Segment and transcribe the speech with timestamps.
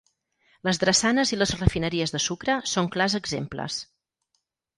[0.67, 3.79] Les drassanes i les refineries de sucre són clars exemples.